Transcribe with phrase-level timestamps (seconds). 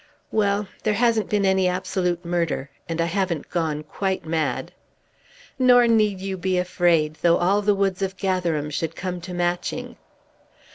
[0.31, 4.71] Well, there hasn't been any absolute murder, and I haven't quite gone mad."
[5.59, 9.97] "Nor need you be afraid, though all the woods of Gatherum should come to Matching."